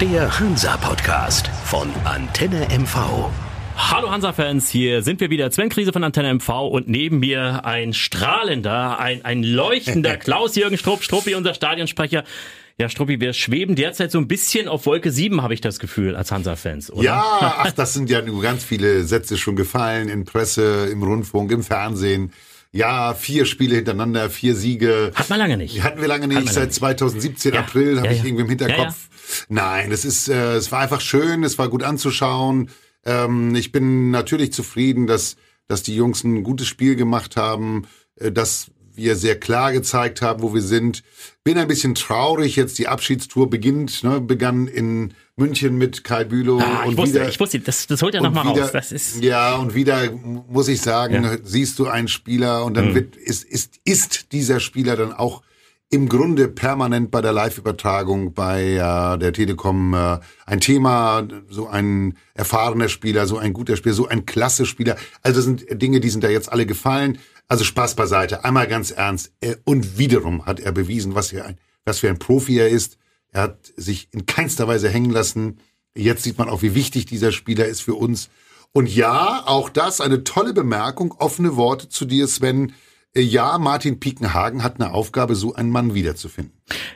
[0.00, 3.28] Der Hansa-Podcast von Antenne MV.
[3.76, 5.50] Hallo Hansa-Fans, hier sind wir wieder.
[5.50, 11.02] Sven Krise von Antenne MV und neben mir ein strahlender, ein, ein leuchtender Klaus-Jürgen Strupp,
[11.02, 12.24] Struppi, unser Stadionsprecher.
[12.78, 16.16] Ja, Struppi, wir schweben derzeit so ein bisschen auf Wolke 7, habe ich das Gefühl,
[16.16, 17.04] als Hansa-Fans, oder?
[17.04, 17.22] Ja,
[17.58, 21.62] ach, das sind ja nur ganz viele Sätze schon gefallen in Presse, im Rundfunk, im
[21.62, 22.32] Fernsehen.
[22.72, 25.10] Ja, vier Spiele hintereinander, vier Siege.
[25.14, 25.82] Hat man lange nicht.
[25.82, 26.48] Hatten wir lange nicht.
[26.52, 26.74] Seit nicht.
[26.76, 28.24] 2017 Ja, April habe ja, ich ja.
[28.24, 29.08] irgendwie im Hinterkopf.
[29.48, 32.70] Nein, es ist, äh, es war einfach schön, es war gut anzuschauen.
[33.04, 35.36] Ähm, ich bin natürlich zufrieden, dass,
[35.68, 40.42] dass die Jungs ein gutes Spiel gemacht haben, äh, dass wir sehr klar gezeigt haben,
[40.42, 41.02] wo wir sind.
[41.42, 46.58] Bin ein bisschen traurig, jetzt die Abschiedstour beginnt, ne, begann in München mit Kai Bülow
[46.60, 48.72] Ah, ich und wusste, wieder, ich wusste, das, das holt und nochmal raus.
[48.72, 51.20] Das ist, ja, und wieder muss ich sagen, Ja.
[51.32, 51.38] Mhm.
[51.44, 55.42] siehst du einen Spieler und dann wird, ist, ist, ist dieser Spieler dann auch
[55.92, 62.16] im Grunde permanent bei der Live-Übertragung bei äh, der Telekom äh, ein Thema, so ein
[62.32, 64.96] erfahrener Spieler, so ein guter Spieler, so ein klasse Spieler.
[65.22, 67.18] Also das sind Dinge, die sind da jetzt alle gefallen.
[67.48, 69.32] Also Spaß beiseite, einmal ganz ernst.
[69.40, 72.96] Äh, Und wiederum hat er bewiesen, was für ein, was für ein Profi er ist.
[73.32, 75.58] Er hat sich in keinster Weise hängen lassen.
[75.96, 78.30] Jetzt sieht man auch, wie wichtig dieser Spieler ist für uns.
[78.70, 82.74] Und ja, auch das eine tolle Bemerkung, offene Worte zu dir, Sven.
[83.16, 86.52] Ja, Martin Piekenhagen hat eine Aufgabe, so einen Mann wiederzufinden.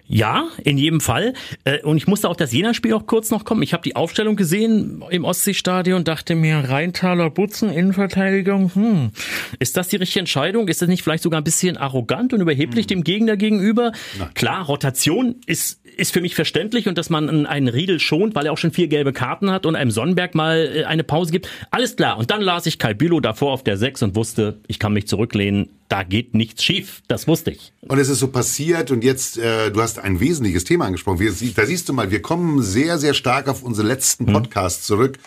[0.07, 1.35] Ja, in jedem Fall.
[1.65, 3.63] Äh, Und ich musste auch das Jena-Spiel auch kurz noch kommen.
[3.63, 9.11] Ich habe die Aufstellung gesehen im Ostseestadion und dachte mir, Rheintaler Butzen, Innenverteidigung, hm,
[9.59, 10.69] ist das die richtige Entscheidung?
[10.69, 13.91] Ist das nicht vielleicht sogar ein bisschen arrogant und überheblich dem Gegner gegenüber?
[14.35, 18.47] Klar, Rotation ist, ist für mich verständlich und dass man einen- einen Riedel schont, weil
[18.47, 21.49] er auch schon vier gelbe Karten hat und einem Sonnenberg mal äh, eine Pause gibt.
[21.73, 22.19] Alles klar.
[22.19, 25.09] Und dann las ich Kai Bülow davor auf der 6 und wusste, ich kann mich
[25.09, 25.71] zurücklehnen.
[25.95, 27.03] Da geht nichts schief.
[27.07, 27.73] Das wusste ich.
[27.83, 31.21] Und es ist so passiert und jetzt, äh, du hast ein wesentliches Thema angesprochen.
[31.21, 35.21] Wir, da siehst du mal, wir kommen sehr, sehr stark auf unsere letzten Podcasts zurück.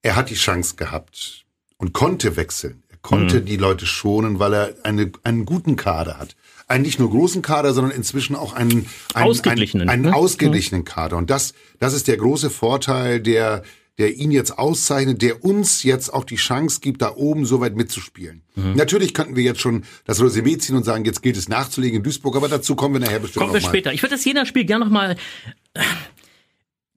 [0.00, 1.44] Er hat die Chance gehabt
[1.76, 2.82] und konnte wechseln.
[2.88, 6.34] Er konnte die Leute schonen, weil er eine, einen guten Kader hat.
[6.66, 10.08] Einen nicht nur großen Kader, sondern inzwischen auch einen, einen Ausgeglichenen, einen, ne?
[10.08, 11.18] einen ausgeglichenen Kader.
[11.18, 13.64] Und das, das ist der große Vorteil, der,
[14.00, 17.76] der ihn jetzt auszeichnet, der uns jetzt auch die Chance gibt, da oben so weit
[17.76, 18.42] mitzuspielen.
[18.56, 18.74] Mhm.
[18.74, 22.02] Natürlich könnten wir jetzt schon das Resümee ziehen und sagen, jetzt gilt es nachzulegen in
[22.02, 23.92] Duisburg, aber dazu kommen wir nachher bestimmt Kommen wir später.
[23.92, 25.16] Ich würde das Jena-Spiel gerne nochmal.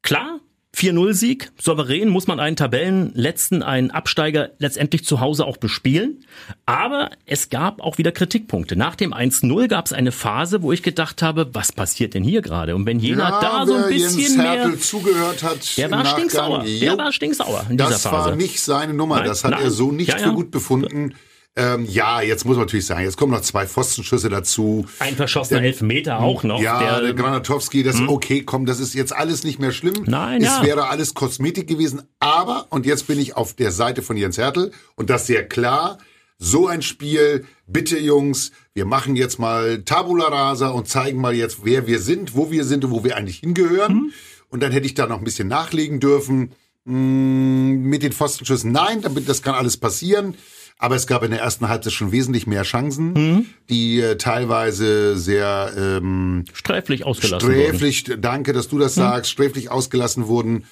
[0.02, 0.40] Klar,
[0.76, 6.26] 4-0-Sieg, souverän muss man einen Tabellenletzten, einen Absteiger letztendlich zu Hause auch bespielen.
[6.66, 8.76] Aber es gab auch wieder Kritikpunkte.
[8.76, 12.42] Nach dem 1-0 gab es eine Phase, wo ich gedacht habe, was passiert denn hier
[12.42, 12.76] gerade?
[12.76, 14.80] Und wenn Jena Ja, da so ein bisschen Jens mehr.
[14.80, 16.64] Zugehört hat, Der war stinksauer.
[16.66, 18.30] jo, Der war stinksauer in dieser das Phase.
[18.32, 19.18] war nicht seine Nummer.
[19.18, 19.62] Nein, das hat nein.
[19.64, 20.32] er so nicht Ja, für ja.
[20.32, 21.14] gut befunden.
[21.56, 24.88] Ähm, ja, jetzt muss man natürlich sagen, jetzt kommen noch zwei Pfostenschüsse dazu.
[24.98, 26.60] Ein verschossener Elfmeter auch noch.
[26.60, 30.04] Ja, der, der, Granatowski, das okay, komm, das ist jetzt alles nicht mehr schlimm.
[30.06, 30.64] Nein, es ja.
[30.64, 34.72] wäre alles Kosmetik gewesen, aber und jetzt bin ich auf der Seite von Jens Hertel
[34.96, 36.00] und das sehr klar.
[36.40, 41.60] So ein Spiel, bitte Jungs, wir machen jetzt mal Tabula Rasa und zeigen mal jetzt,
[41.64, 43.94] wer wir sind, wo wir sind und wo wir eigentlich hingehören.
[43.94, 44.14] Mhm.
[44.50, 46.52] Und dann hätte ich da noch ein bisschen nachlegen dürfen.
[46.86, 50.36] Mm, mit den Pfostenschüssen, nein, damit, das kann alles passieren.
[50.78, 53.46] Aber es gab in der ersten Halbzeit schon wesentlich mehr Chancen, Mhm.
[53.70, 57.64] die äh, teilweise sehr ähm, sträflich ausgelassen wurden.
[57.78, 60.66] sträflich, danke, dass du das sagst, sträflich ausgelassen wurden.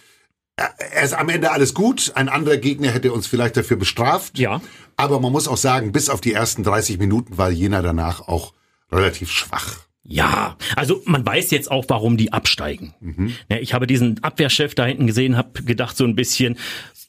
[0.57, 0.63] Äh,
[0.95, 2.11] Er ist am Ende alles gut.
[2.15, 4.37] Ein anderer Gegner hätte uns vielleicht dafür bestraft.
[4.37, 4.61] Ja.
[4.97, 8.53] Aber man muss auch sagen, bis auf die ersten 30 Minuten war Jena danach auch
[8.91, 9.77] relativ schwach.
[10.03, 12.95] Ja, also man weiß jetzt auch, warum die absteigen.
[12.99, 13.33] Mhm.
[13.49, 16.57] Ja, ich habe diesen Abwehrchef da hinten gesehen, habe gedacht so ein bisschen,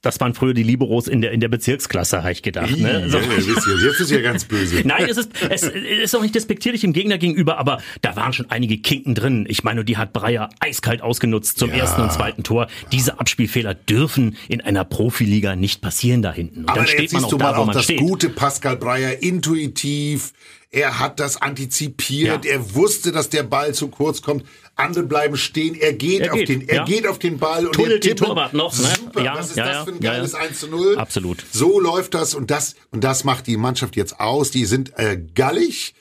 [0.03, 2.77] das waren früher die Liberos in der in der Bezirksklasse, habe ich gedacht.
[2.77, 3.09] Ne?
[3.09, 3.19] So.
[3.19, 3.25] Ja,
[3.87, 4.83] jetzt ist ja ganz böse.
[4.85, 8.51] Nein, es ist, es ist auch nicht despektierlich dem Gegner gegenüber, aber da waren schon
[8.51, 9.47] einige Kinken drin.
[9.49, 11.77] Ich meine, die hat Breyer eiskalt ausgenutzt zum Ja.
[11.77, 12.67] ersten und zweiten Tor.
[12.93, 16.61] Diese Abspielfehler dürfen in einer Profiliga nicht passieren da hinten.
[16.61, 18.01] Und Aber dann steht man auch du mal da, wo auch das steht.
[18.01, 20.33] gute Pascal Breyer intuitiv.
[20.73, 22.47] Er hat das antizipiert.
[22.47, 22.53] Ja.
[22.53, 24.45] Er wusste, dass der Ball zu kurz kommt.
[24.75, 25.75] Andere bleiben stehen.
[25.75, 26.85] Er geht, Er auf geht, den, er ja.
[26.85, 28.29] geht auf den Ball und Tunnelt er den tippelt.
[28.31, 28.89] Torwart noch, ne?
[28.99, 29.23] Super.
[29.23, 30.39] Ja, Was ist das für ein geiles ja.
[30.39, 30.97] 1 zu 0?
[30.97, 31.45] Absolut.
[31.53, 34.51] So läuft das und das und das macht die Mannschaft jetzt aus.
[34.51, 35.95] Die sind äh, gallig.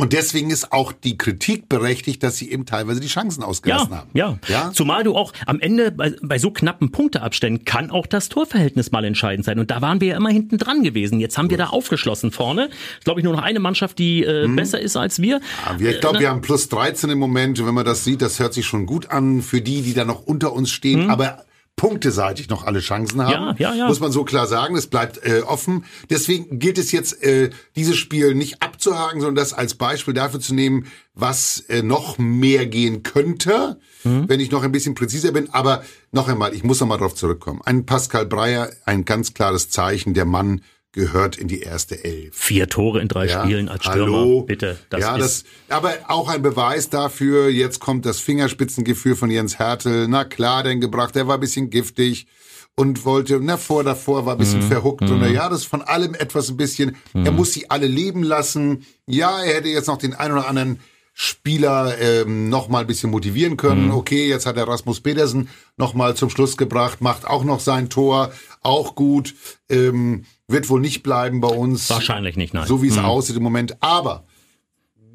[0.00, 3.98] Und deswegen ist auch die Kritik berechtigt, dass sie eben teilweise die Chancen ausgelassen Ja,
[3.98, 4.10] haben.
[4.14, 4.70] ja, ja.
[4.72, 9.04] Zumal du auch am Ende bei, bei so knappen Punkteabständen kann auch das Torverhältnis mal
[9.04, 9.58] entscheidend sein.
[9.58, 11.20] Und da waren wir ja immer hinten dran gewesen.
[11.20, 12.66] Jetzt haben wir da aufgeschlossen vorne.
[12.98, 15.40] Ist, glaube ich, nur noch eine Mannschaft, die äh, besser ist als wir.
[15.66, 17.60] Ja, wir- Ich glaube, Äh, wir haben plus 13 im Moment.
[17.60, 20.04] Und wenn man das sieht, das hört sich schon gut an für die, die da
[20.04, 21.04] noch unter uns stehen.
[21.04, 21.10] Mhm.
[21.10, 21.44] Aber
[21.80, 23.56] punkteseitig noch alle Chancen haben.
[23.58, 23.86] Ja, ja, ja.
[23.86, 24.76] Muss man so klar sagen.
[24.76, 25.86] Es bleibt äh, offen.
[26.10, 30.54] Deswegen gilt es jetzt, äh, dieses Spiel nicht abzuhaken, sondern das als Beispiel dafür zu
[30.54, 34.28] nehmen, was äh, noch mehr gehen könnte, mhm.
[34.28, 35.48] wenn ich noch ein bisschen präziser bin.
[35.54, 35.82] Aber
[36.12, 37.62] noch einmal, ich muss noch mal darauf zurückkommen.
[37.64, 40.60] Ein Pascal Breyer, ein ganz klares Zeichen, der Mann
[40.92, 42.36] gehört in die erste Elf.
[42.36, 44.42] Vier Tore in drei ja, Spielen als Stürmer, hallo.
[44.42, 44.78] bitte.
[44.90, 50.08] Das ja, das, aber auch ein Beweis dafür, jetzt kommt das Fingerspitzengefühl von Jens Hertel.
[50.08, 52.26] Na klar, den gebracht, der war ein bisschen giftig
[52.74, 54.68] und wollte, na vor davor war ein bisschen mhm.
[54.68, 55.22] verhuckt mhm.
[55.22, 57.26] und ja, das ist von allem etwas ein bisschen, mhm.
[57.26, 58.86] er muss sie alle leben lassen.
[59.06, 60.80] Ja, er hätte jetzt noch den einen oder anderen
[61.12, 63.86] Spieler ähm, noch mal ein bisschen motivieren können.
[63.86, 63.94] Mhm.
[63.94, 67.90] Okay, jetzt hat er Rasmus Pedersen noch mal zum Schluss gebracht, macht auch noch sein
[67.90, 68.32] Tor,
[68.62, 69.34] auch gut.
[69.68, 71.90] Ähm, wird wohl nicht bleiben bei uns.
[71.90, 72.66] Wahrscheinlich nicht, nein.
[72.66, 73.04] So wie es mhm.
[73.04, 73.82] aussieht im Moment.
[73.82, 74.24] Aber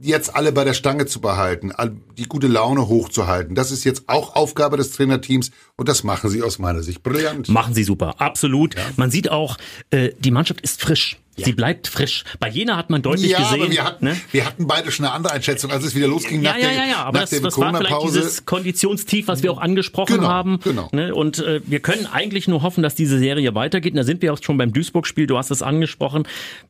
[0.01, 1.71] jetzt alle bei der Stange zu behalten,
[2.17, 6.41] die gute Laune hochzuhalten, das ist jetzt auch Aufgabe des Trainerteams und das machen sie
[6.41, 7.49] aus meiner Sicht brillant.
[7.49, 8.75] Machen sie super, absolut.
[8.75, 8.81] Ja.
[8.97, 9.57] Man sieht auch,
[9.89, 11.17] äh, die Mannschaft ist frisch.
[11.37, 11.45] Ja.
[11.47, 12.23] Sie bleibt frisch.
[12.39, 13.61] Bei Jena hat man deutlich ja, gesehen.
[13.61, 14.15] Aber wir hatten, ne?
[14.31, 16.77] wir hatten beide schon eine andere Einschätzung, als es wieder losging ja, nach ja, der,
[16.77, 17.03] ja, ja.
[17.03, 20.59] Aber das, das war vielleicht dieses Konditionstief, was wir auch angesprochen genau, haben.
[20.63, 20.87] Genau.
[20.93, 21.13] Ne?
[21.13, 23.91] Und äh, wir können eigentlich nur hoffen, dass diese Serie weitergeht.
[23.91, 25.27] Und da sind wir auch schon beim Duisburg-Spiel.
[25.27, 26.23] Du hast es angesprochen.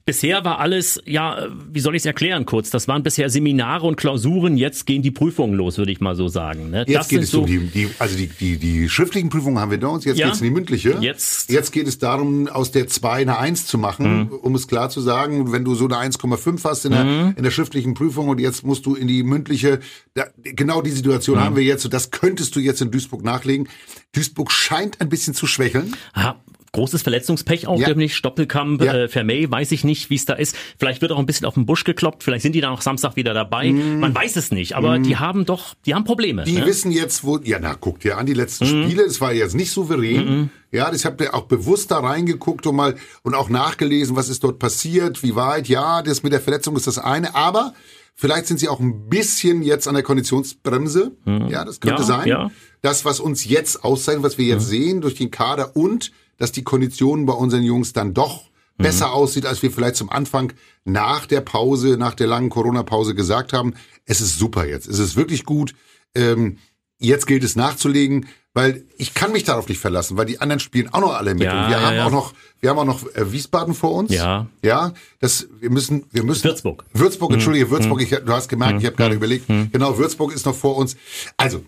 [0.03, 2.71] Bisher war alles, ja, wie soll ich es erklären kurz?
[2.71, 4.57] Das waren bisher Seminare und Klausuren.
[4.57, 6.71] Jetzt gehen die Prüfungen los, würde ich mal so sagen.
[6.71, 6.85] Ne?
[6.87, 9.69] Jetzt das geht es so um die, die, also die, die, die schriftlichen Prüfungen haben
[9.69, 10.05] wir da uns.
[10.05, 10.97] Jetzt ja, geht es in die mündliche.
[11.01, 14.29] Jetzt, jetzt geht es darum, aus der 2 eine 1 zu machen, mhm.
[14.41, 17.33] um es klar zu sagen sagen, wenn du so eine 1,5 hast in der, mhm.
[17.37, 19.79] in der schriftlichen Prüfung und jetzt musst du in die mündliche,
[20.13, 21.43] da, genau die Situation mhm.
[21.43, 23.67] haben wir jetzt und das könntest du jetzt in Duisburg nachlegen.
[24.13, 25.95] Duisburg scheint ein bisschen zu schwächeln.
[26.13, 26.37] Aha
[26.75, 27.89] großes Verletzungspech auch, ja.
[27.89, 28.93] nämlich Stoppelkamp, ja.
[28.93, 30.55] äh, Vermey, weiß ich nicht, wie es da ist.
[30.77, 33.15] Vielleicht wird auch ein bisschen auf den Busch gekloppt, vielleicht sind die dann auch Samstag
[33.15, 33.71] wieder dabei.
[33.71, 33.99] Mm.
[33.99, 35.03] Man weiß es nicht, aber mm.
[35.03, 36.43] die haben doch, die haben Probleme.
[36.43, 36.65] Die ne?
[36.65, 38.83] wissen jetzt, wo, ja, na, guck dir an, die letzten mm.
[38.83, 40.25] Spiele, es war jetzt nicht souverän.
[40.25, 40.49] Mhm.
[40.71, 44.43] Ja, das habt ihr auch bewusst da reingeguckt und mal und auch nachgelesen, was ist
[44.43, 45.69] dort passiert, wie weit.
[45.69, 47.73] Ja, das mit der Verletzung ist das eine, aber
[48.17, 51.11] Vielleicht sind sie auch ein bisschen jetzt an der Konditionsbremse.
[51.25, 51.47] Mhm.
[51.49, 52.27] Ja, das könnte ja, sein.
[52.27, 52.51] Ja.
[52.81, 54.69] Das, was uns jetzt auszeichnet, was wir jetzt mhm.
[54.69, 58.43] sehen durch den Kader und dass die Konditionen bei unseren Jungs dann doch
[58.77, 58.83] mhm.
[58.83, 60.53] besser aussieht, als wir vielleicht zum Anfang
[60.83, 63.73] nach der Pause, nach der langen Corona-Pause gesagt haben.
[64.05, 64.87] Es ist super jetzt.
[64.87, 65.75] Es ist wirklich gut.
[66.13, 66.57] Ähm,
[66.97, 70.87] jetzt gilt es nachzulegen, weil ich kann mich darauf nicht verlassen, weil die anderen spielen
[70.93, 71.43] auch noch alle mit.
[71.43, 72.05] Ja, und wir ja, haben ja.
[72.05, 74.13] auch noch, wir haben auch noch äh, Wiesbaden vor uns.
[74.13, 74.47] Ja.
[74.63, 74.93] Ja.
[75.19, 76.45] Das, wir müssen, wir müssen.
[76.45, 76.85] Würzburg.
[76.93, 77.35] Würzburg, mhm.
[77.35, 78.01] entschuldige, Würzburg.
[78.01, 79.47] Ich, du hast gemerkt, ich habe gerade überlegt.
[79.47, 80.95] Genau, Würzburg ist noch vor uns.
[81.35, 81.65] Also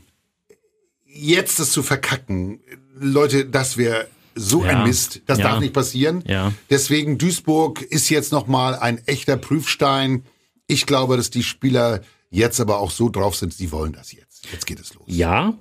[1.06, 2.62] jetzt das zu verkacken,
[3.00, 4.72] Leute, das wäre so ja.
[4.72, 5.22] ein Mist.
[5.25, 5.50] Das ja.
[5.50, 6.24] darf nicht passieren.
[6.28, 6.54] Ja.
[6.69, 10.24] Deswegen Duisburg ist jetzt noch mal ein echter Prüfstein.
[10.68, 14.48] Ich glaube, dass die Spieler jetzt aber auch so drauf sind, die wollen das jetzt.
[14.51, 15.06] Jetzt geht es los.
[15.07, 15.57] Ja,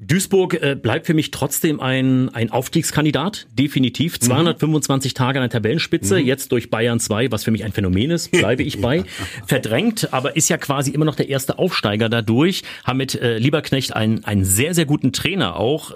[0.00, 4.20] Duisburg äh, bleibt für mich trotzdem ein, ein Aufstiegskandidat, definitiv.
[4.20, 5.16] 225 mhm.
[5.16, 6.26] Tage an der Tabellenspitze, mhm.
[6.26, 9.04] jetzt durch Bayern 2, was für mich ein Phänomen ist, bleibe ich bei.
[9.46, 12.62] Verdrängt, aber ist ja quasi immer noch der erste Aufsteiger dadurch.
[12.84, 15.92] Haben mit äh, Lieberknecht einen, einen sehr, sehr guten Trainer auch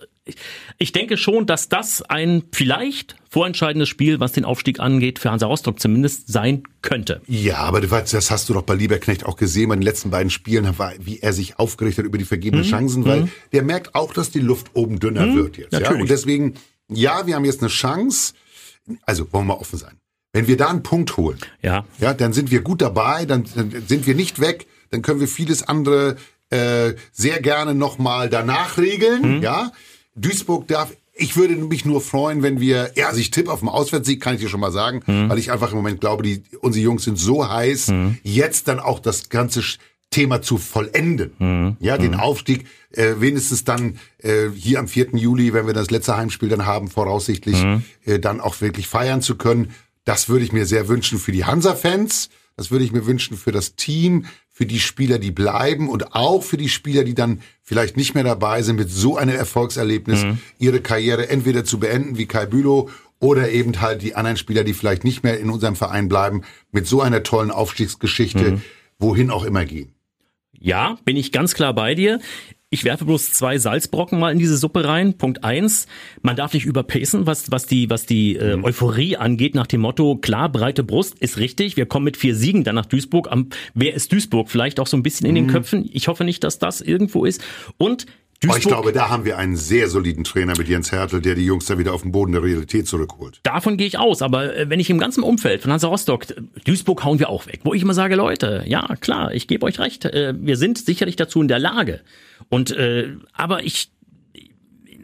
[0.79, 5.47] ich denke schon, dass das ein vielleicht vorentscheidendes Spiel, was den Aufstieg angeht, für Hansa
[5.47, 7.23] Rostock zumindest sein könnte.
[7.27, 10.69] Ja, aber das hast du doch bei Lieberknecht auch gesehen bei den letzten beiden Spielen,
[11.01, 12.71] wie er sich aufgeregt hat über die vergebenen mhm.
[12.71, 13.33] Chancen, weil mhm.
[13.53, 15.37] der merkt auch, dass die Luft oben dünner mhm.
[15.37, 15.73] wird jetzt.
[15.73, 15.91] Ja?
[15.91, 16.55] Und deswegen,
[16.89, 18.35] ja, wir haben jetzt eine Chance.
[19.05, 19.99] Also wollen wir offen sein.
[20.33, 23.85] Wenn wir da einen Punkt holen, ja, ja, dann sind wir gut dabei, dann, dann
[23.87, 26.17] sind wir nicht weg, dann können wir vieles andere
[26.49, 29.43] äh, sehr gerne nochmal danach regeln, mhm.
[29.43, 29.73] ja.
[30.15, 33.69] Duisburg darf ich würde mich nur freuen, wenn wir, ja, also ich tippe auf den
[33.69, 35.29] Auswärtssieg, kann ich dir schon mal sagen, mhm.
[35.29, 38.19] weil ich einfach im Moment glaube, die, unsere Jungs sind so heiß, mhm.
[38.23, 39.63] jetzt dann auch das ganze
[40.11, 41.33] Thema zu vollenden.
[41.39, 41.77] Mhm.
[41.81, 42.21] Ja, den mhm.
[42.21, 45.09] Aufstieg, äh, wenigstens dann äh, hier am 4.
[45.13, 47.83] Juli, wenn wir das letzte Heimspiel dann haben, voraussichtlich, mhm.
[48.05, 49.73] äh, dann auch wirklich feiern zu können.
[50.05, 52.31] Das würde ich mir sehr wünschen für die Hansa-Fans.
[52.57, 54.27] Das würde ich mir wünschen für das Team,
[54.63, 58.23] für die Spieler, die bleiben und auch für die Spieler, die dann vielleicht nicht mehr
[58.23, 60.39] dabei sind, mit so einem Erfolgserlebnis mhm.
[60.61, 62.89] ihre Karriere entweder zu beenden wie Kai Bülow
[63.19, 66.87] oder eben halt die anderen Spieler, die vielleicht nicht mehr in unserem Verein bleiben, mit
[66.87, 68.63] so einer tollen Aufstiegsgeschichte, mhm.
[69.01, 69.97] wohin auch immer gehen.
[70.53, 72.21] Ja, bin ich ganz klar bei dir.
[72.73, 75.13] Ich werfe bloß zwei Salzbrocken mal in diese Suppe rein.
[75.19, 75.87] Punkt eins,
[76.23, 78.65] man darf nicht überpacen, was, was die, was die äh, mhm.
[78.65, 82.65] Euphorie angeht, nach dem Motto, klar, breite Brust ist richtig, wir kommen mit vier Siegen
[82.65, 83.31] dann nach Duisburg.
[83.31, 84.49] Am, wer ist Duisburg?
[84.49, 85.51] Vielleicht auch so ein bisschen in den mhm.
[85.51, 85.91] Köpfen.
[85.93, 87.45] Ich hoffe nicht, dass das irgendwo ist.
[87.77, 88.07] Und
[88.43, 91.47] Duisburg, ich glaube, da haben wir einen sehr soliden Trainer mit Jens Hertel, der die
[91.47, 93.39] Jungs da wieder auf den Boden der Realität zurückholt.
[93.45, 96.27] Davon gehe ich aus, aber äh, wenn ich im ganzen Umfeld von Hansa Rostock,
[96.65, 99.79] Duisburg hauen wir auch weg, wo ich immer sage, Leute, ja klar, ich gebe euch
[99.79, 102.01] recht, äh, wir sind sicherlich dazu in der Lage.
[102.49, 103.91] Und äh, aber ich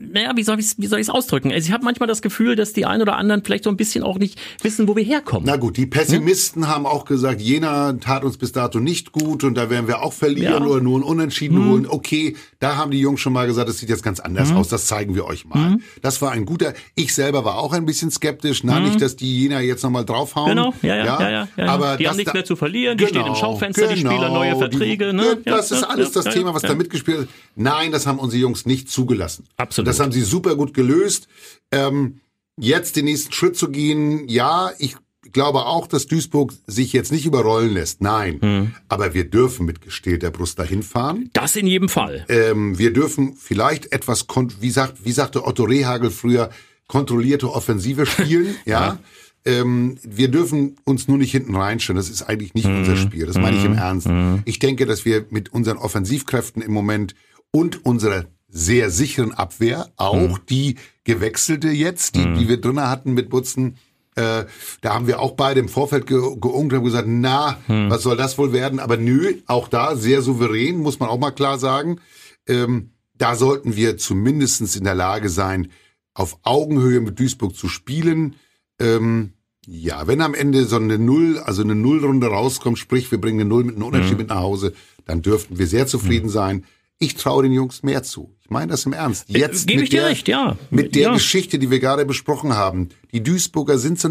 [0.01, 1.53] naja, wie soll ich wie soll ich es ausdrücken?
[1.53, 4.05] Also ich habe manchmal das Gefühl, dass die ein oder anderen vielleicht so ein bisschen
[4.05, 5.45] auch nicht wissen, wo wir herkommen.
[5.47, 6.69] Na gut, die Pessimisten hm?
[6.69, 10.13] haben auch gesagt, Jena tat uns bis dato nicht gut und da werden wir auch
[10.13, 10.69] verlieren ja.
[10.69, 11.69] oder nur ein Unentschieden hm.
[11.69, 11.87] holen.
[11.89, 14.57] Okay, da haben die Jungs schon mal gesagt, das sieht jetzt ganz anders hm.
[14.57, 15.73] aus, das zeigen wir euch mal.
[15.73, 15.83] Hm.
[16.01, 19.43] Das war ein guter, ich selber war auch ein bisschen skeptisch, na nicht, dass die
[19.43, 20.51] Jena jetzt nochmal draufhauen.
[20.51, 21.21] Genau, ja, ja, ja.
[21.21, 21.67] ja, ja, ja.
[21.67, 24.29] Aber die haben nichts mehr zu verlieren, die genau, stehen im Schaufenster, genau, die Spieler
[24.31, 25.11] neue Verträge.
[25.11, 25.39] Die, ne?
[25.45, 27.29] Das ist alles das Thema, was da mitgespielt ist.
[27.57, 29.45] Nein, das haben unsere Jungs nicht zugelassen.
[29.57, 29.88] Absolut.
[29.89, 31.29] Das haben sie super gut gelöst.
[31.73, 32.21] Ähm,
[32.59, 34.97] jetzt den nächsten Schritt zu gehen, ja, ich
[35.33, 38.01] glaube auch, dass Duisburg sich jetzt nicht überrollen lässt.
[38.03, 38.41] Nein.
[38.41, 38.75] Hm.
[38.89, 41.31] Aber wir dürfen mit gestählter Brust dahin fahren.
[41.33, 42.25] Das in jedem Fall.
[42.29, 44.27] Ähm, wir dürfen vielleicht etwas,
[44.61, 46.51] wie, sagt, wie sagte Otto Rehagel früher,
[46.87, 48.57] kontrollierte Offensive spielen.
[48.65, 48.81] ja.
[48.81, 48.99] ja.
[49.45, 51.97] Ähm, wir dürfen uns nur nicht hinten reinstellen.
[51.97, 52.79] Das ist eigentlich nicht hm.
[52.79, 53.27] unser Spiel.
[53.27, 53.79] Das meine ich im hm.
[53.79, 54.09] Ernst.
[54.09, 54.43] Hm.
[54.45, 57.15] Ich denke, dass wir mit unseren Offensivkräften im Moment
[57.51, 60.39] und unserer sehr sicheren Abwehr, auch mhm.
[60.49, 63.77] die gewechselte jetzt, die, die wir drinnen hatten mit Butzen,
[64.19, 64.47] äh,
[64.81, 67.89] da haben wir auch beide im Vorfeld ge geungt und gesagt, na, hm.
[67.89, 68.81] was soll das wohl werden?
[68.81, 72.01] Aber nö, auch da sehr souverän, muss man auch mal klar sagen.
[72.49, 75.71] Ähm, da sollten wir zumindestens in der Lage sein,
[76.15, 78.35] auf Augenhöhe mit Duisburg zu spielen.
[78.81, 79.35] Ähm,
[79.67, 83.49] ja, wenn am Ende so eine Null, also eine Nullrunde rauskommt, sprich, wir bringen eine
[83.49, 84.19] Null mit einem Unterschied mhm.
[84.19, 84.73] mit nach Hause,
[85.05, 86.33] dann dürften wir sehr zufrieden mhm.
[86.33, 86.65] sein.
[86.99, 88.35] Ich traue den Jungs mehr zu.
[88.43, 89.31] Ich meine das im Ernst.
[89.31, 90.57] Äh, Jetzt Gebe ich dir der, recht, ja.
[90.71, 91.13] Mit der ja.
[91.13, 92.89] Geschichte, die wir gerade besprochen haben.
[93.13, 94.09] Die Duisburger sind so,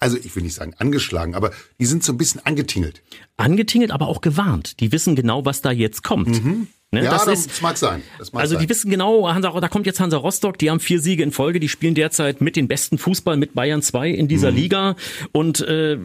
[0.00, 3.02] also ich will nicht sagen angeschlagen, aber die sind so ein bisschen angetingelt.
[3.36, 4.80] Angetingelt, aber auch gewarnt.
[4.80, 6.44] Die wissen genau, was da jetzt kommt.
[6.44, 6.66] Mhm.
[6.92, 8.02] Ne, ja, das, das, ist, mag sein.
[8.18, 8.62] Das mag also sein.
[8.62, 11.60] die wissen genau, Hansa, da kommt jetzt Hansa Rostock, die haben vier Siege in Folge,
[11.60, 14.56] die spielen derzeit mit den besten Fußball mit Bayern 2 in dieser mhm.
[14.56, 14.96] Liga
[15.30, 15.98] und äh,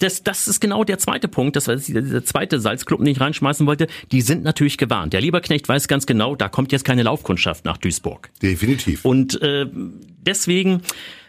[0.00, 3.66] das, das ist genau der zweite Punkt, das war der zweite Salzklub, den ich reinschmeißen
[3.66, 3.86] wollte.
[4.12, 5.12] Die sind natürlich gewarnt.
[5.12, 8.30] Der Lieberknecht weiß ganz genau, da kommt jetzt keine Laufkundschaft nach Duisburg.
[8.42, 9.04] Definitiv.
[9.04, 9.66] Und äh,
[10.26, 10.82] deswegen,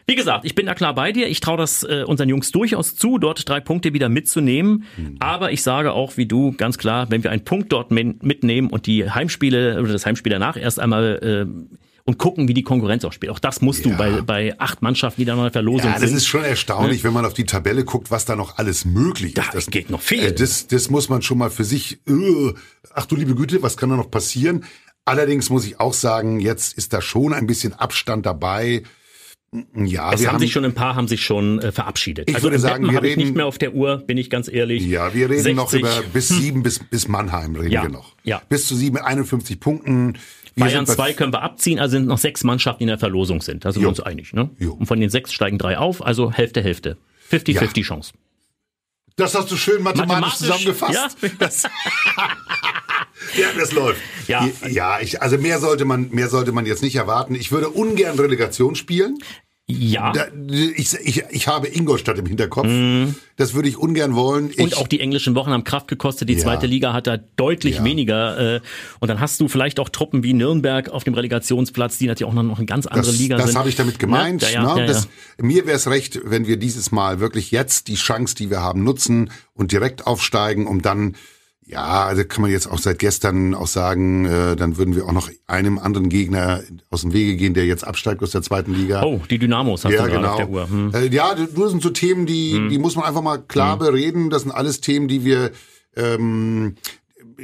[0.07, 1.27] wie gesagt, ich bin da klar bei dir.
[1.27, 4.85] Ich traue das äh, unseren Jungs durchaus zu, dort drei Punkte wieder mitzunehmen.
[4.97, 5.17] Mhm.
[5.19, 8.87] Aber ich sage auch, wie du, ganz klar, wenn wir einen Punkt dort mitnehmen und
[8.87, 11.79] die Heimspiele oder das Heimspiel danach erst einmal äh,
[12.09, 13.31] und gucken, wie die Konkurrenz auch spielt.
[13.31, 13.91] Auch das musst ja.
[13.91, 15.91] du bei, bei acht Mannschaften, die da noch in der Verlosung sind.
[15.93, 17.03] Ja, das ist schon erstaunlich, ne?
[17.03, 19.53] wenn man auf die Tabelle guckt, was da noch alles möglich ist.
[19.53, 20.23] Das geht noch viel.
[20.23, 22.53] Äh, das, das muss man schon mal für sich, uh,
[22.95, 24.65] ach du liebe Güte, was kann da noch passieren?
[25.05, 28.81] Allerdings muss ich auch sagen, jetzt ist da schon ein bisschen Abstand dabei.
[29.75, 32.29] Ja, es haben, haben sich schon ein paar haben sich schon äh, verabschiedet.
[32.29, 34.47] Ich also würde sagen, wir reden ich nicht mehr auf der Uhr, bin ich ganz
[34.47, 34.85] ehrlich.
[34.85, 35.55] Ja, wir reden 60.
[35.55, 38.15] noch über bis sieben bis bis Mannheim reden ja, wir noch.
[38.23, 38.41] Ja.
[38.47, 40.19] Bis zu sieben 51 Punkten.
[40.55, 43.41] Wir Bayern 2 können wir abziehen, also sind noch sechs Mannschaften, die in der Verlosung
[43.41, 43.65] sind.
[43.65, 43.87] Da sind jo.
[43.87, 44.33] wir uns einig.
[44.33, 44.49] Ne?
[44.59, 44.73] Jo.
[44.73, 46.97] Und von den sechs steigen drei auf, also Hälfte, Hälfte.
[47.31, 47.83] 50-50 ja.
[47.83, 48.13] Chance.
[49.15, 51.17] Das hast du schön mathematisch, mathematisch zusammengefasst.
[51.21, 51.63] Ja, das
[53.37, 54.01] ja, das läuft.
[54.27, 57.35] Ja, ja ich, also mehr sollte man, mehr sollte man jetzt nicht erwarten.
[57.35, 59.17] Ich würde ungern Relegation spielen.
[59.71, 60.11] Ja.
[60.13, 62.65] Da, ich, ich, ich habe Ingolstadt im Hinterkopf.
[62.67, 63.13] Mm.
[63.35, 64.49] Das würde ich ungern wollen.
[64.49, 66.27] Ich, und auch die englischen Wochen haben Kraft gekostet.
[66.27, 66.39] Die ja.
[66.39, 67.83] zweite Liga hat da deutlich ja.
[67.83, 68.55] weniger.
[68.55, 68.61] Äh,
[68.99, 72.41] und dann hast du vielleicht auch Truppen wie Nürnberg auf dem Relegationsplatz, die natürlich auch
[72.41, 73.53] noch eine ganz andere das, Liga das sind.
[73.53, 74.41] Das habe ich damit gemeint.
[74.41, 74.87] Ja, ja, ne?
[74.87, 75.07] das,
[75.37, 78.83] mir wäre es recht, wenn wir dieses Mal wirklich jetzt die Chance, die wir haben,
[78.83, 81.15] nutzen und direkt aufsteigen, um dann
[81.69, 85.11] ja, also kann man jetzt auch seit gestern auch sagen, äh, dann würden wir auch
[85.11, 89.03] noch einem anderen Gegner aus dem Wege gehen, der jetzt absteigt aus der zweiten Liga.
[89.03, 90.31] Oh, die Dynamos hast ja, du genau.
[90.31, 90.67] auf der Uhr.
[90.67, 90.91] Hm.
[90.95, 92.69] Äh, ja, das sind so Themen, die, hm.
[92.69, 93.79] die muss man einfach mal klar hm.
[93.79, 94.29] bereden.
[94.31, 95.51] Das sind alles Themen, die wir
[95.95, 96.75] ähm,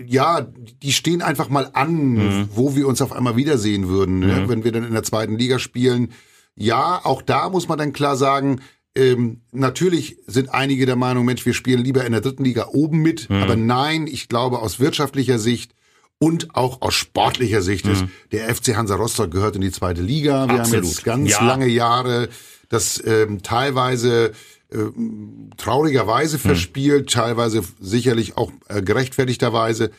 [0.07, 2.49] ja, die stehen einfach mal an, mhm.
[2.53, 4.41] wo wir uns auf einmal wiedersehen würden, ne?
[4.41, 4.49] mhm.
[4.49, 6.11] wenn wir dann in der zweiten Liga spielen.
[6.55, 8.59] Ja, auch da muss man dann klar sagen,
[8.95, 13.01] ähm, natürlich sind einige der Meinung, Mensch, wir spielen lieber in der dritten Liga oben
[13.01, 13.29] mit.
[13.29, 13.43] Mhm.
[13.43, 15.73] Aber nein, ich glaube aus wirtschaftlicher Sicht
[16.17, 17.91] und auch aus sportlicher Sicht mhm.
[17.91, 20.47] ist, der FC Hansa Rostock gehört in die zweite Liga.
[20.47, 20.83] Wir Absolut.
[20.83, 21.45] haben jetzt ganz ja.
[21.45, 22.29] lange Jahre
[22.69, 24.31] das ähm, teilweise
[24.71, 24.77] äh,
[25.57, 26.41] traurigerweise mhm.
[26.41, 29.91] verspielt, teilweise sicherlich auch äh, gerechtfertigterweise.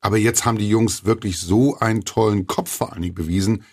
[0.00, 3.64] Aber jetzt haben die Jungs wirklich so einen tollen Kopf vor allen Dingen bewiesen,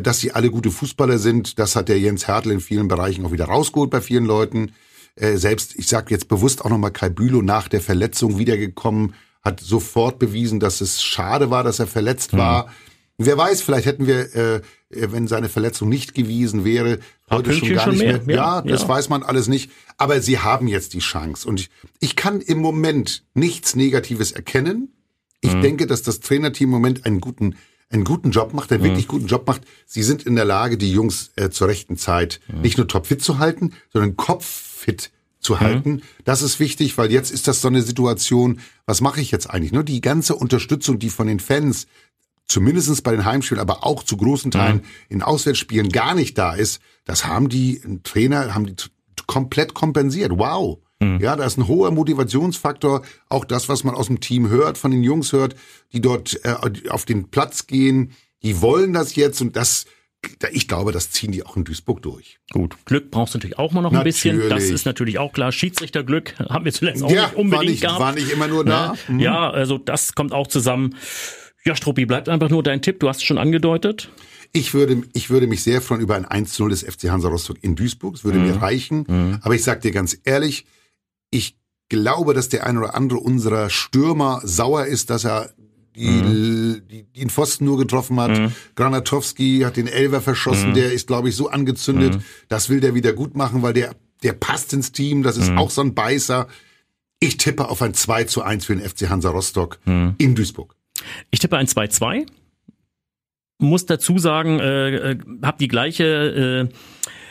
[0.00, 1.58] dass sie alle gute Fußballer sind.
[1.58, 4.72] Das hat der Jens Hertel in vielen Bereichen auch wieder rausgeholt bei vielen Leuten.
[5.16, 9.60] Äh, selbst, ich sage jetzt bewusst auch nochmal Kai Bülow nach der Verletzung wiedergekommen, hat
[9.60, 12.38] sofort bewiesen, dass es schade war, dass er verletzt mhm.
[12.38, 12.70] war.
[13.18, 16.98] Wer weiß, vielleicht hätten wir, äh, wenn seine Verletzung nicht gewesen wäre,
[17.30, 18.22] heute schon gar schon nicht mehr.
[18.22, 18.36] mehr.
[18.36, 18.88] Ja, das ja.
[18.88, 19.70] weiß man alles nicht.
[19.96, 21.48] Aber sie haben jetzt die Chance.
[21.48, 24.92] Und ich, ich kann im Moment nichts Negatives erkennen.
[25.40, 25.62] Ich mhm.
[25.62, 27.56] denke, dass das Trainerteam im Moment einen guten
[27.90, 28.86] einen guten Job macht, einen mhm.
[28.86, 29.62] wirklich guten Job macht.
[29.86, 32.62] Sie sind in der Lage, die Jungs äh, zur rechten Zeit mhm.
[32.62, 35.60] nicht nur topfit zu halten, sondern kopffit zu mhm.
[35.60, 35.90] halten.
[35.90, 36.02] Mhm.
[36.24, 39.72] Das ist wichtig, weil jetzt ist das so eine Situation, was mache ich jetzt eigentlich?
[39.72, 41.86] Nur die ganze Unterstützung, die von den Fans
[42.46, 46.80] zumindestens bei den Heimspielen, aber auch zu großen Teilen in Auswärtsspielen gar nicht da ist,
[47.04, 48.76] das haben die Trainer, haben die
[49.26, 50.32] komplett kompensiert.
[50.34, 50.78] Wow.
[51.02, 53.02] Ja, da ist ein hoher Motivationsfaktor.
[53.28, 55.54] Auch das, was man aus dem Team hört, von den Jungs hört,
[55.92, 56.54] die dort äh,
[56.88, 58.12] auf den Platz gehen,
[58.42, 59.84] die wollen das jetzt und das,
[60.52, 62.38] ich glaube, das ziehen die auch in Duisburg durch.
[62.50, 64.38] Gut, Glück brauchst du natürlich auch mal noch ein bisschen.
[64.38, 64.72] Das Natürlich.
[64.72, 65.52] ist natürlich auch klar.
[65.52, 68.00] Schiedsrichterglück haben wir zuletzt auch Ja, nicht unbedingt war nicht- gehabt.
[68.00, 68.92] war nicht immer nur da.
[68.92, 68.98] Ne?
[69.08, 69.20] Mhm.
[69.20, 70.96] Ja, also das kommt auch zusammen.
[71.64, 73.00] Ja, Struppi, bleibt einfach nur dein Tipp.
[73.00, 74.08] Du hast es schon angedeutet.
[74.52, 77.74] Ich würde, ich würde mich sehr freuen über ein 1-0 des FC Hansa Rostock in
[77.76, 78.14] Duisburg.
[78.14, 78.46] Es würde Mhm.
[78.46, 79.38] mir reichen.
[79.42, 80.64] Aber ich sag dir ganz ehrlich,
[81.30, 81.56] ich
[81.88, 85.50] glaube, dass der ein oder andere unserer Stürmer sauer ist, dass er
[85.94, 86.82] die, Mhm.
[86.88, 88.52] die, die den Pfosten nur getroffen hat.
[88.74, 90.22] Granatowski hat den Elver Mhm.
[90.24, 92.20] verschossen, der ist, glaube ich, so angezündet.
[92.48, 95.22] Das will der wieder gut machen, weil der, der passt ins Team.
[95.22, 95.42] Das Mhm.
[95.42, 96.48] ist auch so ein Beißer.
[97.18, 100.16] Ich tippe auf ein 2 zu 1 für den FC Hansa Rostock Mhm.
[100.18, 100.74] in Duisburg.
[101.30, 102.26] Ich tippe ein 2-2.
[103.58, 106.68] Muss dazu sagen, äh, äh, habe die gleiche äh,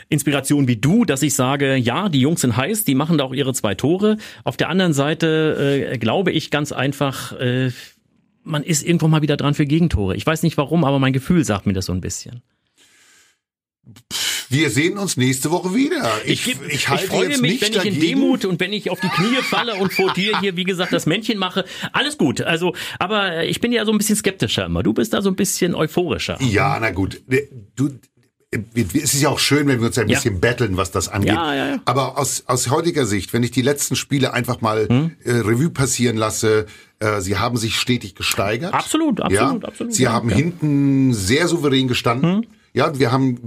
[0.09, 3.33] Inspiration wie du, dass ich sage, ja, die Jungs sind heiß, die machen da auch
[3.33, 4.17] ihre zwei Tore.
[4.43, 7.71] Auf der anderen Seite äh, glaube ich ganz einfach, äh,
[8.43, 10.15] man ist irgendwo mal wieder dran für Gegentore.
[10.15, 12.41] Ich weiß nicht warum, aber mein Gefühl sagt mir das so ein bisschen.
[14.49, 16.11] Wir sehen uns nächste Woche wieder.
[16.25, 17.99] Ich, Ich, ich, halte freue jetzt mich, wenn ich in dagegen.
[18.01, 21.05] Demut und wenn ich auf die Knie falle und vor dir hier, wie gesagt, das
[21.05, 21.65] Männchen mache.
[21.93, 22.41] Alles gut.
[22.41, 24.83] Also, aber ich bin ja so ein bisschen skeptischer immer.
[24.83, 26.37] Du bist da so ein bisschen euphorischer.
[26.41, 27.21] Ja, na gut.
[27.75, 27.89] Du,
[28.75, 30.15] es ist ja auch schön, wenn wir uns ein Ja.
[30.17, 31.33] bisschen betteln, was das angeht.
[31.33, 31.77] Ja, ja, ja.
[31.85, 35.11] Aber aus, aus heutiger Sicht, wenn ich die letzten Spiele einfach mal Hm?
[35.23, 36.65] äh, Revue passieren lasse,
[36.99, 38.73] äh, sie haben sich stetig gesteigert.
[38.73, 40.29] Absolut, absolut, absolut, Sie haben.
[40.29, 40.35] Hm?
[40.37, 42.47] hinten sehr souverän gestanden.
[42.73, 43.39] Ja, wir haben,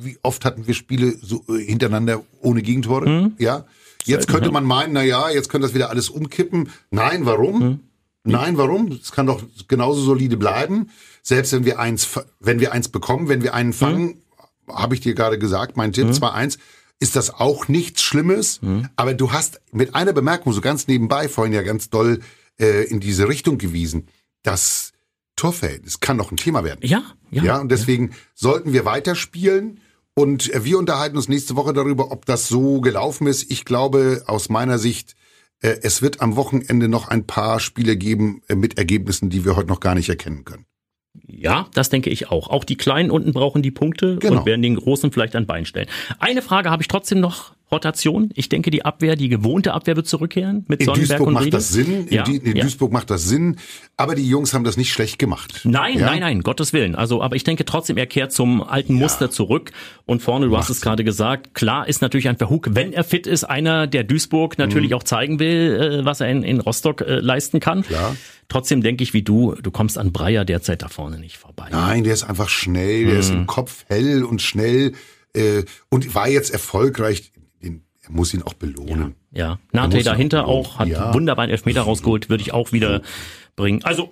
[0.00, 3.06] wie oft hatten wir Spiele so äh, hintereinander ohne Gegentore?
[3.06, 3.32] Hm?
[3.38, 3.64] Ja.
[4.06, 6.70] Jetzt könnte man meinen, na ja, jetzt könnte das wieder alles umkippen.
[6.90, 7.60] Nein, warum?
[7.60, 7.80] Hm?
[8.24, 8.88] Nein, warum?
[8.92, 10.88] Es kann doch genauso solide bleiben.
[11.22, 12.08] Selbst wenn wir eins,
[12.40, 14.22] wenn wir eins bekommen, wenn wir einen fangen,
[14.74, 16.58] habe ich dir gerade gesagt, mein Tipp 2-1,
[17.00, 18.60] ist das auch nichts Schlimmes.
[18.96, 22.20] Aber du hast mit einer Bemerkung so ganz nebenbei vorhin ja ganz doll
[22.60, 24.06] äh, in diese Richtung gewiesen.
[24.42, 24.92] Das
[25.36, 26.80] Torverhältnis kann noch ein Thema werden.
[26.82, 27.42] Ja, ja.
[27.42, 29.80] Ja, und deswegen sollten wir weiterspielen.
[30.14, 33.50] Und äh, wir unterhalten uns nächste Woche darüber, ob das so gelaufen ist.
[33.50, 35.16] Ich glaube, aus meiner Sicht,
[35.62, 39.56] äh, es wird am Wochenende noch ein paar Spiele geben äh, mit Ergebnissen, die wir
[39.56, 40.66] heute noch gar nicht erkennen können.
[41.26, 42.48] Ja, das denke ich auch.
[42.48, 44.40] Auch die Kleinen unten brauchen die Punkte Genau.
[44.40, 45.88] und werden den Großen vielleicht an Bein stellen.
[46.18, 47.52] Eine Frage habe ich trotzdem noch.
[47.72, 48.30] Rotation.
[48.34, 51.44] Ich denke, die Abwehr, die gewohnte Abwehr wird zurückkehren mit In Sonnenberg Duisburg und macht
[51.44, 51.58] Riedel.
[51.58, 52.06] das Sinn.
[52.08, 52.62] In, Ja, Di- in ja.
[52.64, 53.56] Duisburg macht das Sinn.
[53.96, 55.60] Aber die Jungs haben das nicht schlecht gemacht.
[55.64, 56.06] Nein, Ja?
[56.06, 56.94] nein, nein, Gottes Willen.
[56.94, 59.72] Also, aber ich denke trotzdem, er kehrt zum alten Muster zurück.
[60.06, 63.26] Und vorne, du hast es gerade gesagt, klar ist natürlich ein Verhug, wenn er fit
[63.26, 64.64] ist, einer, der Duisburg Mhm.
[64.64, 67.82] natürlich auch zeigen will, äh, was er in, in Rostock äh, leisten kann.
[67.82, 68.16] Klar.
[68.48, 71.68] Trotzdem denke ich wie du, du kommst an Breyer derzeit da vorne nicht vorbei.
[71.70, 73.20] Nein, der ist einfach schnell, der Mhm.
[73.20, 74.92] ist im Kopf hell und schnell
[75.36, 77.30] äh, und war jetzt erfolgreich.
[78.10, 79.14] Muss ihn auch belohnen.
[79.30, 81.14] Ja, Da Nate er dahinter auch- hat ja.
[81.14, 83.02] wunderbar einen Elfmeter rausgeholt, würde ich auch wieder
[83.56, 83.82] bringen.
[83.84, 84.10] Also,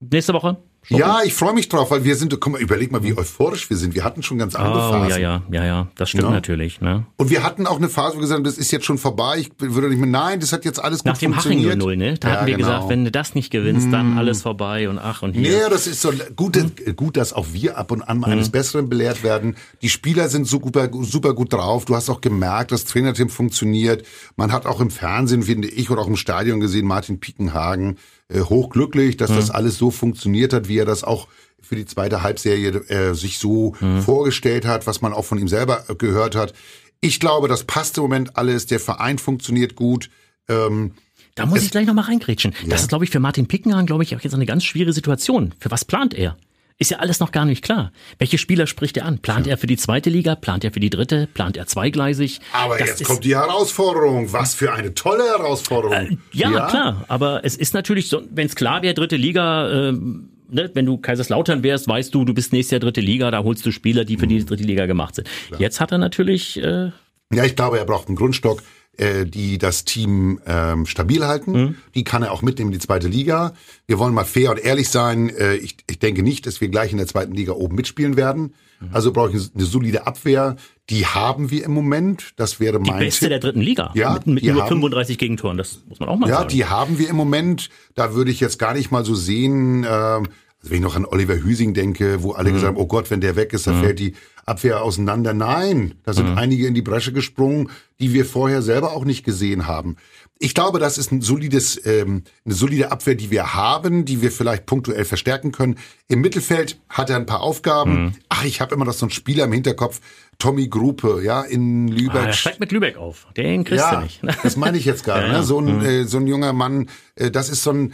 [0.00, 0.56] nächste Woche.
[0.88, 3.76] Ja, ich freue mich drauf, weil wir sind, guck mal, überleg mal, wie euphorisch wir
[3.76, 3.94] sind.
[3.94, 5.10] Wir hatten schon ganz andere Oh, Phasen.
[5.10, 6.30] ja, ja, ja, ja, das stimmt Ja.
[6.30, 6.80] natürlich.
[6.80, 7.06] Ne?
[7.16, 9.38] Und wir hatten auch eine Phase, wo wir gesagt haben, das ist jetzt schon vorbei.
[9.38, 11.82] Ich würde nicht mehr, nein, das hat jetzt alles Nach gut dem Haching funktioniert.
[11.82, 12.14] 0-0, ne?
[12.18, 12.66] Da Ja, hatten wir genau.
[12.68, 15.42] gesagt, wenn du das nicht gewinnst, dann alles vorbei und ach und hier.
[15.42, 16.58] Nee, das ist so gut,
[16.96, 19.54] gut, dass auch wir ab und an mal eines Besseren belehrt werden.
[19.82, 21.84] Die Spieler sind so super, super gut drauf.
[21.84, 24.04] Du hast auch gemerkt, das Trainerteam funktioniert.
[24.36, 27.98] Man hat auch im Fernsehen, finde ich, oder auch im Stadion gesehen, Martin Piekenhagen
[28.32, 31.28] äh, hochglücklich, dass das alles so funktioniert hat, wie er das auch
[31.60, 35.84] für die zweite Halbserie äh, sich so vorgestellt hat, was man auch von ihm selber
[35.88, 36.52] äh, gehört hat.
[37.00, 38.66] Ich glaube, das passt im Moment alles.
[38.66, 40.10] Der Verein funktioniert gut.
[40.48, 40.92] Ähm,
[41.34, 42.52] Da muss ich gleich nochmal reingrätschen.
[42.62, 42.68] Ja.
[42.70, 45.54] Das ist, glaube ich, für Martin Pickenhahn, glaube ich, auch jetzt eine ganz schwierige Situation.
[45.58, 46.36] Für was plant er?
[46.82, 47.92] Ist ja alles noch gar nicht klar.
[48.18, 49.18] Welche Spieler spricht er an?
[49.20, 50.34] Plant er für die zweite Liga?
[50.34, 51.28] Plant er für die dritte?
[51.32, 52.40] Plant er zweigleisig?
[52.52, 54.32] aber Das jetzt kommt die Herausforderung.
[54.32, 55.94] Was für eine tolle Herausforderung.
[55.96, 57.04] Äh, Ja, klar.
[57.06, 60.98] Aber es ist natürlich so, wenn es klar wäre, dritte Liga, ähm, ne, wenn du
[60.98, 64.16] Kaiserslautern wärst, weißt du, du bist nächstes Jahr dritte Liga, da holst du Spieler, die
[64.16, 64.30] für Mhm.
[64.30, 65.28] die dritte Liga gemacht sind.
[65.58, 66.90] Jetzt hat er natürlich, äh,
[67.32, 68.62] Ja, ich glaube, er braucht einen Grundstock,
[68.98, 71.52] äh, die das Team ähm, stabil halten.
[71.52, 71.74] Mhm.
[71.94, 73.54] Die kann er auch mitnehmen in die zweite Liga.
[73.86, 75.30] Wir wollen mal fair und ehrlich sein.
[75.30, 78.54] Äh, ich denke nicht, dass wir gleich in der zweiten Liga oben mitspielen werden.
[78.80, 78.88] Mhm.
[78.92, 80.56] Also brauche ich eine solide Abwehr.
[80.90, 82.32] Die haben wir im Moment.
[82.36, 83.28] Das wäre die mein Beste Tipp.
[83.30, 83.90] der dritten Liga.
[83.94, 85.56] Ja, mit, mit die nur haben- 35 Gegentoren.
[85.56, 86.48] Das muss man auch mal Ja, sagen.
[86.48, 87.70] die haben wir im Moment.
[87.94, 89.86] Da würde ich jetzt gar nicht mal so sehen.
[89.88, 90.28] ähm,
[90.62, 92.54] Also wenn ich noch an Oliver Hüsing denke, wo alle Mhm.
[92.54, 94.14] gesagt haben, oh Gott, wenn der weg ist, dann fällt die
[94.46, 95.34] Abwehr auseinander.
[95.34, 96.16] Nein, da Mhm.
[96.16, 97.70] sind einige in die Bresche gesprungen,
[98.00, 99.96] die wir vorher selber auch nicht gesehen haben.
[100.38, 104.32] Ich glaube, das ist ein solides, ähm, eine solide Abwehr, die wir haben, die wir
[104.32, 105.76] vielleicht punktuell verstärken können.
[106.08, 108.04] Im Mittelfeld hat er ein paar Aufgaben.
[108.06, 108.12] Mhm.
[108.28, 110.00] Ach, ich habe immer noch so einen Spieler im Hinterkopf,
[110.38, 112.26] Tommy Gruppe, ja, in Ah, Lübeck.
[112.26, 113.28] er steigt mit Lübeck auf.
[113.36, 114.20] Den kriegst du Ja, nicht.
[114.42, 115.26] das meine ich jetzt gerade.
[115.26, 115.38] Ja, ja.
[115.38, 115.44] Ne?
[115.44, 117.92] So, ein, äh, so ein junger Mann, äh, das ist so ein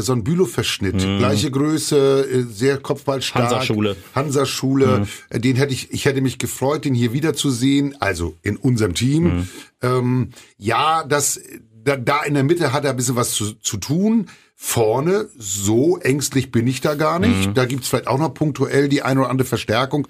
[0.00, 0.98] so ein Bülow-Verschnitt.
[0.98, 3.44] Gleiche Größe, äh, sehr kopfballstark.
[3.44, 3.54] Mhm.
[3.54, 3.94] Hansa-Schule.
[3.94, 3.96] Mhm.
[4.14, 5.06] Hansa-Schule.
[5.30, 7.96] Äh, Den hätte ich, ich hätte mich gefreut, den hier wiederzusehen.
[8.00, 9.24] Also in unserem Team.
[9.24, 9.48] Mhm.
[9.82, 11.40] Ähm, ja, das,
[11.84, 14.28] da, da in der Mitte hat er ein bisschen was zu, zu tun.
[14.54, 17.48] Vorne, so ängstlich bin ich da gar nicht.
[17.48, 17.54] Mhm.
[17.54, 20.08] Da gibt's vielleicht auch noch punktuell die eine oder andere Verstärkung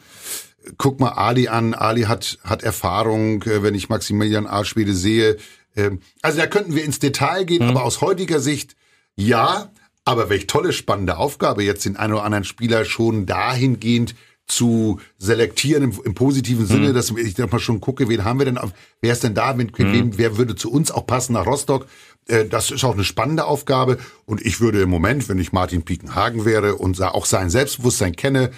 [0.76, 1.74] guck mal Ali an.
[1.74, 5.38] Ali hat, hat Erfahrung, äh, wenn ich Maximilian A-Spiele sehe.
[5.76, 8.76] Ähm, Also da könnten wir ins Detail gehen, aber aus heutiger Sicht
[9.18, 9.70] ja.
[10.04, 14.14] Aber welch tolle, spannende Aufgabe, jetzt den einen oder anderen Spieler schon dahingehend
[14.46, 18.46] zu selektieren im, im positiven Sinne, dass ich doch mal schon gucke, wen haben wir
[18.46, 21.44] denn, auf, wer ist denn da, wen, wen, wer würde zu uns auch passen nach
[21.44, 21.86] Rostock.
[22.26, 25.82] Äh, Das ist auch eine spannende Aufgabe und ich würde im Moment, wenn ich Martin
[25.82, 28.50] Piekenhagen wäre und auch sein Selbstbewusstsein kenne,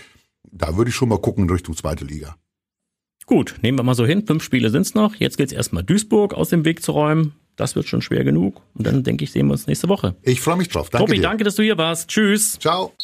[0.53, 2.37] da würde ich schon mal gucken in Richtung zweite Liga.
[3.27, 4.25] Gut, nehmen wir mal so hin.
[4.25, 5.17] Fünf Spiele sind's noch.
[5.17, 7.35] Jetzt geht's erstmal Duisburg aus dem Weg zu räumen.
[7.61, 8.63] Das wird schon schwer genug.
[8.75, 10.15] Und dann denke ich, sehen wir uns nächste Woche.
[10.23, 10.89] Ich freue mich drauf.
[10.89, 11.23] Danke Tobi, dir.
[11.25, 12.09] danke, dass du hier warst.
[12.09, 12.59] Tschüss.
[12.59, 12.95] Ciao.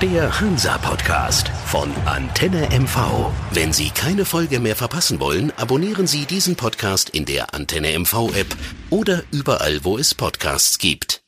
[0.00, 3.32] Der Hansa-Podcast von Antenne MV.
[3.50, 8.54] Wenn Sie keine Folge mehr verpassen wollen, abonnieren Sie diesen Podcast in der Antenne MV-App
[8.90, 11.20] oder überall, wo es Podcasts gibt.